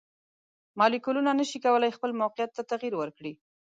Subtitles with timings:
[0.79, 3.33] مالیکولونه نشي کولی خپل موقیعت ته تغیر ورکړي.